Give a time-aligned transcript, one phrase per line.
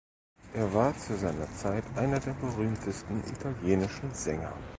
[0.55, 4.51] Er war zu seiner Zeit einer der berühmtesten italienischen Sänger.